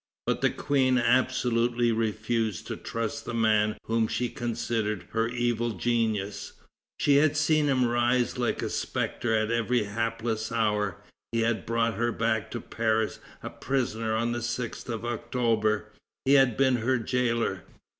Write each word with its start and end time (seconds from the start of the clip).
But 0.25 0.41
the 0.41 0.49
Queen 0.49 0.97
absolutely 0.97 1.91
refused 1.91 2.65
to 2.65 2.75
trust 2.75 3.23
the 3.25 3.35
man 3.35 3.77
whom 3.83 4.07
she 4.07 4.29
considered 4.29 5.05
her 5.11 5.27
evil 5.27 5.73
genius. 5.73 6.53
She 6.97 7.17
had 7.17 7.37
seen 7.37 7.67
him 7.67 7.85
rise 7.85 8.35
like 8.39 8.63
a 8.63 8.69
spectre 8.71 9.35
at 9.35 9.51
every 9.51 9.83
hapless 9.83 10.51
hour. 10.51 11.03
He 11.31 11.41
had 11.41 11.67
brought 11.67 11.93
her 11.93 12.11
back 12.11 12.49
to 12.49 12.59
Paris 12.59 13.19
a 13.43 13.51
prisoner 13.51 14.15
on 14.15 14.31
the 14.31 14.39
6th 14.39 14.89
of 14.89 15.05
October. 15.05 15.91
He 16.25 16.33
had 16.33 16.57
been 16.57 16.77
her 16.77 16.97
jailer. 16.97 17.63